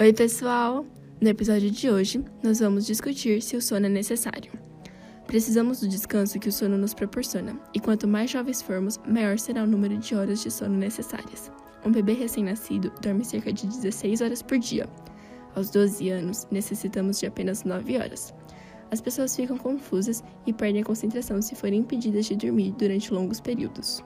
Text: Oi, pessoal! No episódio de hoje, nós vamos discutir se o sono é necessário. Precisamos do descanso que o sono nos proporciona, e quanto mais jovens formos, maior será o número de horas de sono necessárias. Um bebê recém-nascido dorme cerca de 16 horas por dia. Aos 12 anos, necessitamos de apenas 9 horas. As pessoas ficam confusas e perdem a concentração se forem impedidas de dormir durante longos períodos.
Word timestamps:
Oi, 0.00 0.12
pessoal! 0.12 0.84
No 1.20 1.28
episódio 1.28 1.70
de 1.70 1.88
hoje, 1.88 2.24
nós 2.42 2.58
vamos 2.58 2.84
discutir 2.84 3.40
se 3.40 3.56
o 3.56 3.62
sono 3.62 3.86
é 3.86 3.88
necessário. 3.88 4.50
Precisamos 5.24 5.78
do 5.78 5.86
descanso 5.86 6.40
que 6.40 6.48
o 6.48 6.52
sono 6.52 6.76
nos 6.76 6.92
proporciona, 6.92 7.56
e 7.72 7.78
quanto 7.78 8.08
mais 8.08 8.28
jovens 8.28 8.60
formos, 8.60 8.98
maior 9.06 9.38
será 9.38 9.62
o 9.62 9.68
número 9.68 9.96
de 9.96 10.16
horas 10.16 10.42
de 10.42 10.50
sono 10.50 10.76
necessárias. 10.76 11.48
Um 11.86 11.92
bebê 11.92 12.12
recém-nascido 12.12 12.92
dorme 13.00 13.24
cerca 13.24 13.52
de 13.52 13.68
16 13.68 14.20
horas 14.20 14.42
por 14.42 14.58
dia. 14.58 14.88
Aos 15.54 15.70
12 15.70 16.10
anos, 16.10 16.48
necessitamos 16.50 17.20
de 17.20 17.26
apenas 17.26 17.62
9 17.62 17.96
horas. 17.96 18.34
As 18.90 19.00
pessoas 19.00 19.36
ficam 19.36 19.56
confusas 19.56 20.24
e 20.44 20.52
perdem 20.52 20.82
a 20.82 20.84
concentração 20.84 21.40
se 21.40 21.54
forem 21.54 21.78
impedidas 21.78 22.26
de 22.26 22.34
dormir 22.34 22.74
durante 22.76 23.14
longos 23.14 23.40
períodos. 23.40 24.02